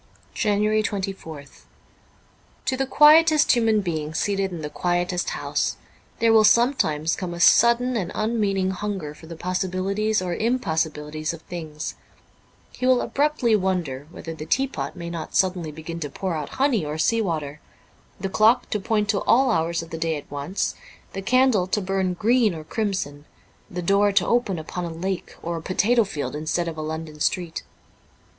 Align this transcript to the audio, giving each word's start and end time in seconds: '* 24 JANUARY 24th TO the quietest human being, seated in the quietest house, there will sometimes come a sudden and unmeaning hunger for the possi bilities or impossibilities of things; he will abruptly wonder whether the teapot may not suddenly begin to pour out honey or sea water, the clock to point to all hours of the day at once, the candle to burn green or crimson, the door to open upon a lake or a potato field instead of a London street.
'* 0.23 0.33
24 0.33 0.33
JANUARY 0.33 0.81
24th 0.81 1.61
TO 2.65 2.75
the 2.75 2.87
quietest 2.87 3.51
human 3.51 3.81
being, 3.81 4.15
seated 4.15 4.49
in 4.51 4.63
the 4.63 4.69
quietest 4.71 5.29
house, 5.29 5.75
there 6.17 6.33
will 6.33 6.43
sometimes 6.43 7.15
come 7.15 7.35
a 7.35 7.39
sudden 7.39 7.95
and 7.95 8.11
unmeaning 8.15 8.71
hunger 8.71 9.13
for 9.13 9.27
the 9.27 9.35
possi 9.35 9.69
bilities 9.69 10.19
or 10.19 10.33
impossibilities 10.33 11.33
of 11.35 11.43
things; 11.43 11.93
he 12.71 12.87
will 12.87 12.99
abruptly 12.99 13.55
wonder 13.55 14.07
whether 14.09 14.33
the 14.33 14.47
teapot 14.47 14.95
may 14.95 15.07
not 15.07 15.35
suddenly 15.35 15.71
begin 15.71 15.99
to 15.99 16.09
pour 16.09 16.33
out 16.33 16.49
honey 16.57 16.83
or 16.83 16.97
sea 16.97 17.21
water, 17.21 17.59
the 18.19 18.27
clock 18.27 18.67
to 18.71 18.79
point 18.79 19.07
to 19.07 19.21
all 19.25 19.51
hours 19.51 19.83
of 19.83 19.91
the 19.91 19.99
day 19.99 20.15
at 20.17 20.31
once, 20.31 20.73
the 21.13 21.21
candle 21.21 21.67
to 21.67 21.79
burn 21.79 22.15
green 22.15 22.55
or 22.55 22.63
crimson, 22.63 23.25
the 23.69 23.83
door 23.83 24.11
to 24.11 24.25
open 24.25 24.57
upon 24.57 24.83
a 24.83 24.89
lake 24.89 25.35
or 25.43 25.57
a 25.57 25.61
potato 25.61 26.03
field 26.03 26.35
instead 26.35 26.67
of 26.67 26.75
a 26.75 26.81
London 26.81 27.19
street. 27.19 27.61